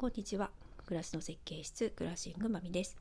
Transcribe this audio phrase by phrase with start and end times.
[0.00, 0.50] こんにちは。
[0.86, 2.96] 暮らしの設計室、クラッシングマミです。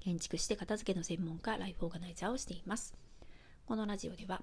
[0.00, 2.94] 建築して片付けの専門家、ライフオーガナイザーをしています。
[3.66, 4.40] このラジオでは、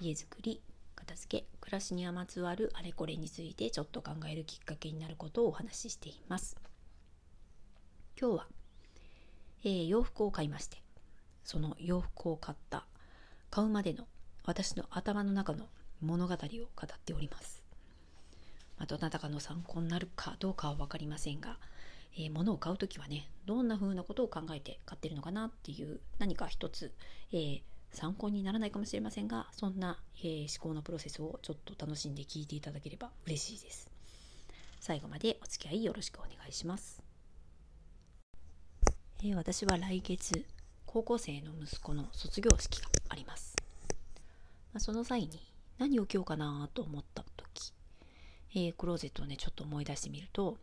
[0.00, 0.60] 家づくり、
[0.96, 6.56] 片付け、暮らしにまつわるあれこれについてちょっと考えるきっかけになることをお話ししています。
[8.20, 8.46] 今日は、
[9.62, 10.78] えー、洋服を買いまして、
[11.44, 12.84] その洋服を買った、
[13.48, 14.08] 買うまでの
[14.44, 15.68] 私の頭の中の
[16.00, 17.59] 物語を語っております。
[18.80, 21.58] まあ、どなたかの参考になるかどうかは分かりませんが、
[22.16, 26.92] えー、物を買う時はねどんな風なことを考えて買ってるのかなっていう何か一つ、
[27.32, 33.90] えー、参考にならないかもしれませんがそんな、えー、思考のプロセスをちょっと楽しんで聞いていただければ嬉しいです。
[34.80, 37.02] 最後までお付き合いよろしくお願いします、
[39.22, 40.46] えー、私は来月
[40.86, 43.54] 高校生の息子の卒業式があります、
[44.72, 47.24] まあ、その際に何を着ようかなと思った
[48.52, 50.58] えー、クローゼットをね、ちょっと思い出してみると、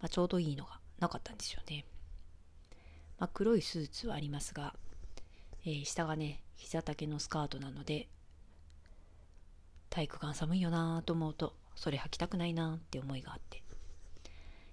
[0.00, 1.84] まあ、ちょうどいいのがなかったんですよね。
[3.18, 4.74] まあ、黒いスーツはありますが、
[5.64, 8.08] えー、下がね、膝丈のスカートなので、
[9.88, 13.62] 体育館寒いよなと思うと、それ履きたくないなって思いがあって、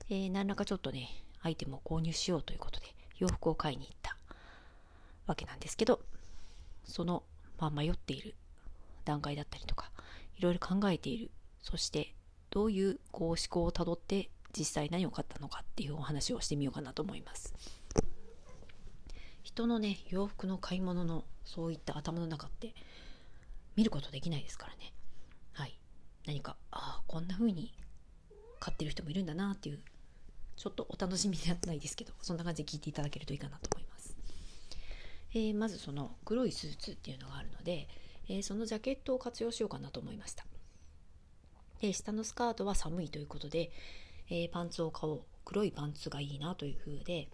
[0.09, 1.09] えー、何らかちょっとね、
[1.41, 4.17] アイテムを購入しようということで、洋服を買いに行った
[5.25, 6.01] わけなんですけど、
[6.83, 7.23] その、
[7.59, 8.35] まあ、迷っている
[9.05, 9.91] 段階だったりとか、
[10.37, 12.13] いろいろ考えている、そして
[12.49, 17.53] どういうこう思考をたどって実際何を買ったのかっていうお話をしてみようかなと思います。
[19.43, 22.73] 人のね洋服の買い物のそういった頭の中って
[23.75, 24.93] 見ることできないですからね。
[25.53, 25.77] はい。
[26.25, 27.73] 何かああこんな風に
[28.59, 29.79] 買ってる人もいるんだなっていう
[30.55, 34.15] ちょっとお楽しみではないですけどそんな感じで聞いていただけるといいかなと思います。
[35.33, 37.87] えー、まずその黒いスーツっていうのがあるので、
[38.27, 40.45] えー、そのジャケットを活用しようかなと思いました。
[41.81, 43.71] で下のスカートは寒いということで、
[44.29, 47.29] えー、パンツを買おう黒いパンツがいいなという風で、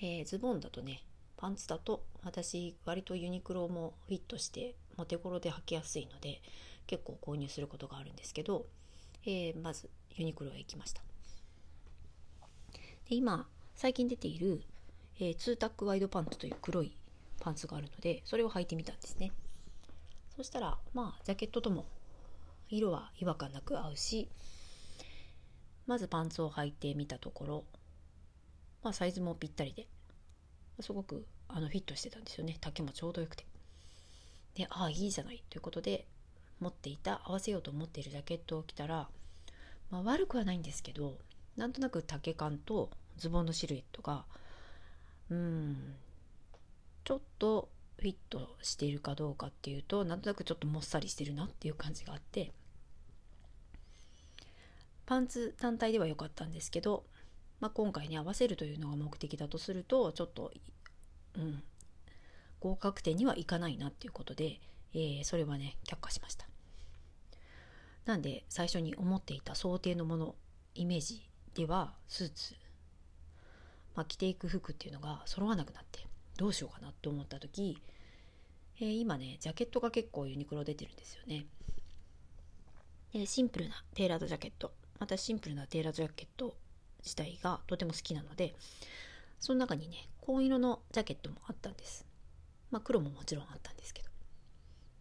[0.00, 1.04] えー、ズボンだとね
[1.36, 6.40] パンツだと私割とユニクロもフィットしてお手頃で履きやすいので
[6.86, 8.66] 結構購入することがあるんですけど、
[9.24, 11.02] えー、まずユニクロへ行きました。
[13.08, 14.62] で今最近出ている、
[15.20, 16.96] えー、ツータックワイドパンツという黒い
[17.40, 19.32] パンツがあるのでそれを履いてみたんですね。
[20.36, 21.84] そしたらまあジャケットとも
[22.68, 24.28] 色は違和感なく合うし
[25.86, 27.64] まずパンツを履いてみたところ、
[28.82, 29.86] まあ、サイズもぴったりで
[30.80, 32.56] すごくあのフィットしてたんですよね。
[32.60, 33.44] 丈もちょうどよくて。
[34.54, 36.06] でああいいじゃないということで
[36.60, 39.08] 持っていた合わせようと思っているジャケットを着たら、
[39.90, 41.18] まあ、悪くはないんですけど
[41.56, 44.24] なんとなく丈感とズボンのシルエットが
[45.30, 45.94] うん
[47.02, 52.52] ちょっとフィットしているかどうかっていうとなんとなくちょっともっさりしてるなっていう感じがあって
[55.06, 57.04] パンツ単体では良かったんですけど、
[57.60, 60.52] まあ、今回に合わせるというのが目的だとするとちょっと、
[61.36, 61.62] うん、
[62.60, 64.60] 合格点にはいかないなっていうことで、
[64.94, 66.46] えー、それはね却下しました。
[68.06, 70.34] なんで最初に思っていた想定のもの
[70.74, 72.54] イメージではスーツ、
[73.94, 76.06] まあ、着ていく服っていうのが揃わなくなって
[76.36, 77.78] どうしようかなって思った時、
[78.80, 81.46] えー、今ねジャケットが結構ユニクロ出てるんですよね、
[83.14, 84.72] えー、シンプルなテーラードジャケット。
[84.98, 86.56] またシンプルなテーラードジャケット
[87.02, 88.54] 自体がとても好きなので
[89.40, 92.06] その中にね紺色のジャケットもあったんです。
[92.70, 94.08] まあ黒ももちろんあったんですけど。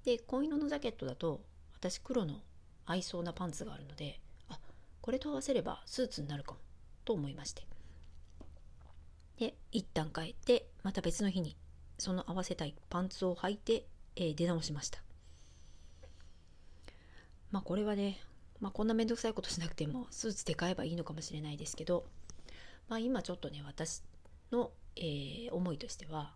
[0.03, 1.41] で紺色のジャケットだと
[1.75, 2.41] 私黒の
[2.85, 4.19] 合いそうなパンツがあるので
[4.49, 4.59] あ
[4.99, 6.59] これと合わせればスーツになるかも
[7.05, 7.65] と思いまして。
[9.39, 11.57] で一旦帰ってまた別の日に
[11.97, 13.85] その合わせたいパンツを履いて、
[14.15, 15.01] えー、出直しました。
[17.51, 18.19] まあこれはね、
[18.59, 22.05] まあ、こんなめんどくさいことしなくてもスーツで買えばいいのかもしれないですけど、
[22.89, 24.01] まあ、今ちょっとね私
[24.51, 26.33] の、えー、思いとしては、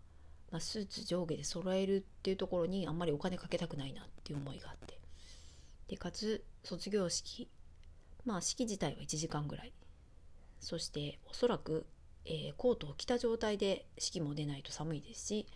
[0.52, 4.98] まあ、スーツ上下で揃えるっていうところにあんまりお金かけたくないなっていう思いがあって。
[5.88, 7.48] でかつ卒業式
[8.24, 9.72] まあ式自体は1時間ぐらい。
[10.60, 11.86] そしておそらく
[12.28, 15.46] えー、コートを着た状態で式も出ないと寒いですし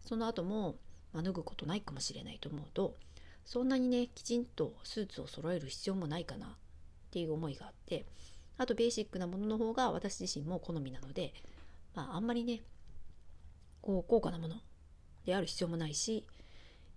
[0.00, 0.76] その後も、
[1.12, 2.96] まあ、脱ぐことないかもしれないと思うと
[3.44, 6.50] そんなにねきちんとスーツを揃える必要もないかなっ
[7.10, 8.06] ていう思いがあって
[8.56, 11.34] あとベーシックなものの方が私自身も好みなので、
[11.94, 12.62] まあ、あんまりね
[13.82, 14.56] こう高価なもの
[15.26, 16.26] である必要もないし、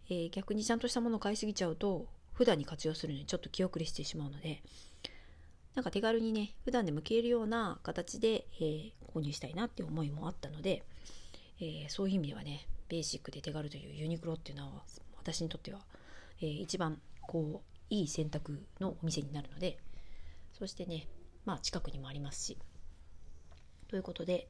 [0.10, 4.62] えー、逆にちゃんとしたものを買いすぎちゃうと普段に活用するのにちょっと気遅れしてしまうので
[5.75, 10.83] なんか手軽にね普段でも着れるような形で、えー、購入したいなって思いもあったので、
[11.60, 14.83] えー、そういう意味ではねベーシックで手軽というユニクロっていうのは
[15.18, 15.81] 私にとっては、
[16.42, 19.77] えー、一番こういい選択のお店になるので
[20.57, 21.07] そしてね
[21.45, 22.57] まあ近くにもありますし
[23.89, 24.48] ということで、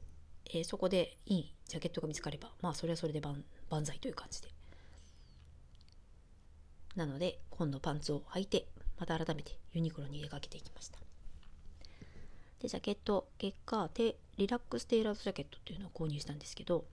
[0.53, 4.49] えー、そこでいいジャケットが見つかればまあそれはそれで万万歳という感じで。
[6.95, 8.67] なので今度パンツを履いて
[8.97, 11.04] また改めてユニクロに出かけていきました。
[12.65, 16.83] でジャケット結果でリラックステイラードジャケットっていうのを購入したんですけど、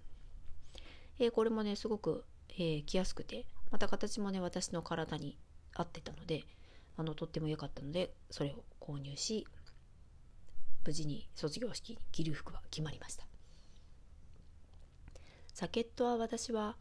[1.18, 5.38] えー、これもねすごく、えー、着やすくてまた形もね私の体に
[5.74, 6.44] 合ってたので
[6.98, 9.46] あのとっても良かったのでそれを購入し
[10.84, 13.24] 無事に卒業式に着る服は決まりました。
[15.54, 16.76] ジャケットは私は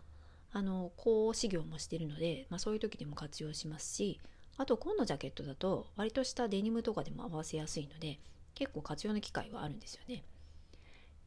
[0.51, 4.19] あの講師業もしてるので、まあ、そういう時でも活用しますし
[4.57, 8.19] あと紺のジャケットだと割としたデニムとかでも合わせやすいので
[8.55, 10.23] 結構活用の機会はあるんですよね。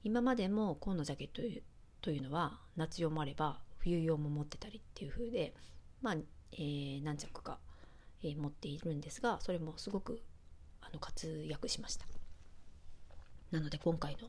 [0.03, 1.43] 今までも紺のジャケット
[2.03, 5.55] というのは夏用もあれば冬用も持ってたりっていう風で
[6.03, 6.15] まあ、
[6.53, 7.59] えー、何着か、
[8.23, 10.21] えー、持っているんですがそれもすごく
[10.82, 12.06] あの活躍しました。
[13.50, 14.29] なので今回の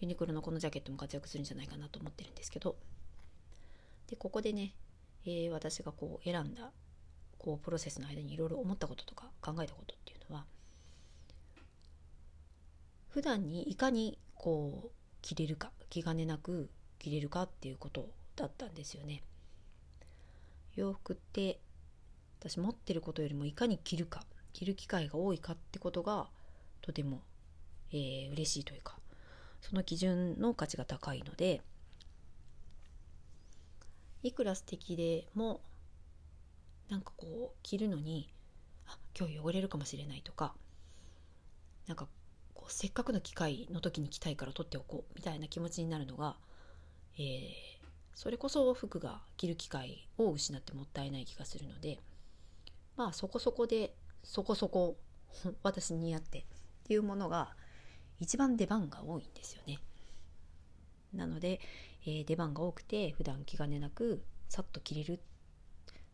[0.00, 2.76] ユニクロのこのジャケットも活躍するんじゃないかなと思ってるんですけど。
[4.08, 4.74] でここでね、
[5.24, 6.70] えー、私がこう選んだ
[7.38, 10.46] こうプロセスの間にいろいろ思ったこととか考えたことっていうのは
[13.16, 14.90] 普段にいかにこう
[15.22, 16.68] 着れるか気兼ねなく
[16.98, 19.22] 着れるかっていうことだったんですよね。
[20.74, 21.58] 洋服って
[22.40, 24.22] 私持ってることよりもいかに着るか
[24.52, 26.28] 着る機会が多いかってことが
[26.82, 27.22] とても、
[27.90, 28.98] えー、嬉しいというか
[29.62, 31.62] その基準の価値が高いので
[34.22, 35.62] いくら素敵でも
[36.90, 38.28] なんかこう着るのに
[38.86, 40.52] あ今日汚れるかもしれないとか
[41.86, 42.08] なんか
[42.68, 46.36] せっかくの機会の時に着たいから取っておこうみたいな気持ちになるのが、
[47.18, 47.52] えー、
[48.14, 51.98] それこそ服が着る機会を失ってもったいない気がするので
[52.96, 54.96] まあそこそこでそこそこ
[55.62, 56.44] 私に似合ってっ
[56.84, 57.54] ていうものが
[58.20, 59.78] 一番出番が多いんですよね。
[61.12, 61.60] なので、
[62.02, 65.20] えー、出番が多くて普段気兼ねなくさっと着れる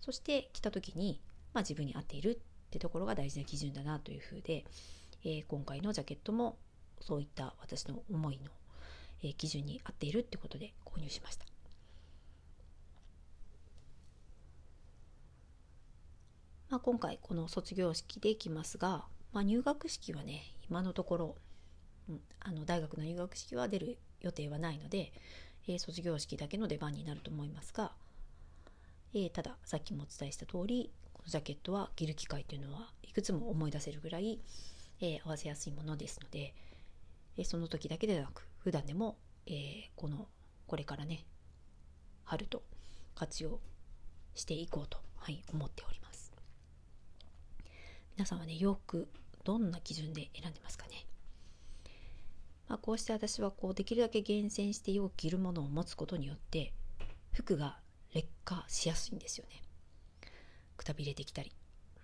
[0.01, 1.21] そして着た時に、
[1.55, 2.39] まあ、自分に合っているっ
[2.71, 4.65] てところが大事な基準だなというふうで、
[5.25, 6.57] えー、今回のジャケットも
[7.01, 8.51] そういった私の思いの、
[9.23, 11.47] えー、基準に合っているってことで購入しました。
[16.73, 21.37] まあ、今回この卒業式でいきますが、まあ、入学式はね今のところ、
[22.09, 25.13] うん、あの大学の入学式は出る予定はないので、
[25.69, 27.93] えー、卒業式だけの出番になると思いますが、
[29.13, 34.41] えー、たださっきもお伝えした通りこのジャケットは着る機会というのはいくつも思い出せるぐらい、
[35.03, 36.55] えー、合わせやすいものですので、
[37.37, 40.29] えその時だけでなく普段でも、えこの
[40.67, 41.27] これからね
[42.25, 42.63] 春と
[43.15, 43.61] 活用
[44.35, 46.33] していこうと、はい、思っております。
[48.17, 49.09] 皆さんはね洋服
[49.43, 51.07] どんな基準で選んでますかね、
[52.69, 56.73] まあ、こうして私はこうできるだけ厳選してよく着るものを持つことによって
[57.33, 57.79] 服が
[58.15, 59.63] 劣化しやすいんですよね
[60.77, 61.53] くたびれてきたり、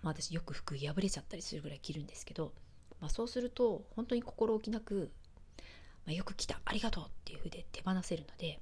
[0.01, 2.53] まあ、私よく服破れちゃったりするぐらい着るんですけど、
[3.01, 5.11] まあ、そうすると本当に心置きなく、
[6.05, 8.59] まあ、よく着たありがとうっていう風で手放せるので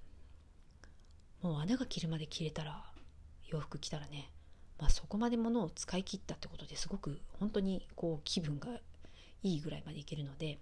[1.42, 2.84] もう穴が切るまで着れたら
[3.48, 4.30] 洋服着たらね
[4.80, 8.68] まあ、そこまでものを使い切ったってことですごく本当にこう気分が
[9.44, 10.60] いいぐらいまでいけるので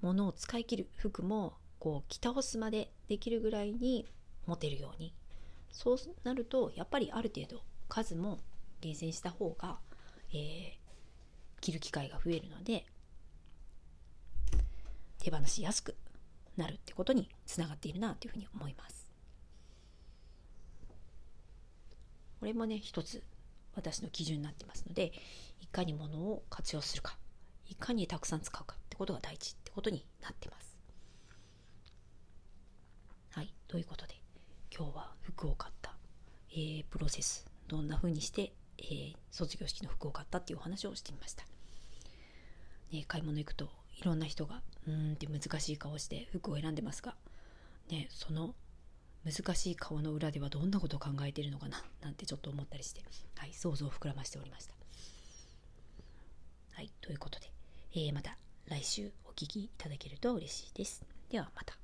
[0.00, 4.06] 物を使い切る服もこう着倒すまでできるぐらいに
[4.46, 5.14] 持てるように
[5.70, 8.38] そうなるとやっぱりある程度数も
[8.80, 9.78] 厳選した方が、
[10.34, 10.72] えー、
[11.62, 12.84] 着る機会が増えるので
[15.18, 15.96] 手放しやすく
[16.56, 19.10] なるってことにつながっているなというふうに思います。
[22.40, 23.22] これもね一つ
[23.74, 25.12] 私の基準になってますので
[25.60, 27.16] いかに物を活用するか
[27.68, 30.76] いかにたくさん使うかってことが大事ってことになってます。
[33.30, 34.20] はい、ということで
[34.76, 35.96] 今日は服を買った、
[36.50, 41.44] えー、プロセスどんな風にして、えー、卒業式の服を買ったっていうお話をしてみました。
[42.92, 47.14] ね、買い物行くといろんな人がうーんって難しい顔して服を選んでますが、
[47.90, 48.54] ね、その
[49.24, 53.02] 難しい顔の裏ではどんなことを考えているのかななんてちょっと思ったりして、
[53.36, 54.74] はい、想像を膨らましておりました。
[56.72, 57.50] はい、ということで、
[57.94, 58.36] えー、また
[58.66, 61.04] 来週お聴きいただけると嬉しいです。
[61.30, 61.81] ではまた。